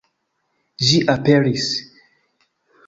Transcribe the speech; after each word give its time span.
Ĝi 0.87 1.03
aperis! 1.15 1.69